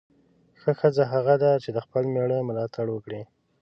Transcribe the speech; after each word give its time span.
ښه 0.61 0.71
ښځه 0.79 1.03
هغه 1.13 1.35
ده 1.43 1.51
چې 1.63 1.69
د 1.73 1.77
خپل 1.85 2.03
میړه 2.13 2.37
ملاتړ 2.47 2.85
وکړي. 2.91 3.21